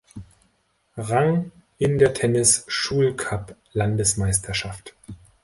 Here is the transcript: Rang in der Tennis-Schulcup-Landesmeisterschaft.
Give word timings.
Rang 0.97 1.51
in 1.77 1.99
der 1.99 2.15
Tennis-Schulcup-Landesmeisterschaft. 2.15 4.95